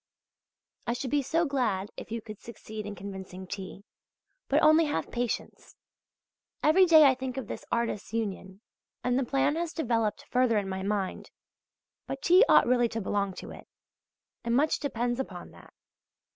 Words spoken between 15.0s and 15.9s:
upon that.